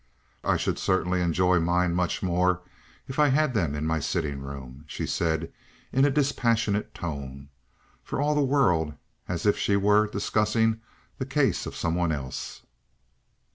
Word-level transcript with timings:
I 0.43 0.57
should 0.57 0.79
certainly 0.79 1.21
enjoy 1.21 1.59
mine 1.59 1.93
much 1.93 2.23
more 2.23 2.61
if 3.07 3.19
I 3.19 3.27
had 3.27 3.53
them 3.53 3.75
in 3.75 3.85
my 3.85 3.99
sitting 3.99 4.41
room," 4.41 4.83
she 4.87 5.05
said 5.05 5.53
in 5.93 6.05
a 6.05 6.09
dispassionate 6.09 6.95
tone, 6.95 7.49
for 8.01 8.19
all 8.19 8.33
the 8.33 8.41
world 8.41 8.95
as 9.27 9.45
if 9.45 9.59
she 9.59 9.75
were 9.75 10.07
discussing 10.07 10.81
the 11.19 11.27
case 11.27 11.67
of 11.67 11.75
some 11.75 11.93
one 11.93 12.11
else. 12.11 12.63